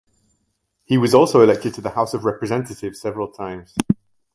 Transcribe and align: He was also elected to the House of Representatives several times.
He 0.83 0.97
was 0.97 1.13
also 1.13 1.43
elected 1.43 1.75
to 1.75 1.81
the 1.81 1.91
House 1.91 2.15
of 2.15 2.25
Representatives 2.25 2.99
several 2.99 3.27
times. 3.27 3.75